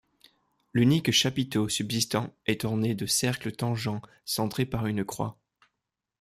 L'unique 0.73 1.11
chapiteau 1.11 1.69
subsistant 1.69 2.33
est 2.47 2.65
orné 2.65 2.95
de 2.95 3.05
cercles 3.05 3.51
tangents 3.51 4.01
centrés 4.25 4.65
par 4.65 4.87
une 4.87 5.05
croix. 5.05 5.37